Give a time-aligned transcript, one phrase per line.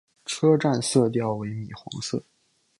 [0.25, 2.23] 车站色调为米黄色。